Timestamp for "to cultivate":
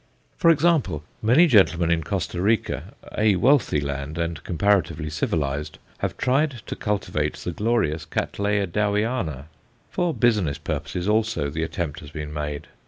6.65-7.35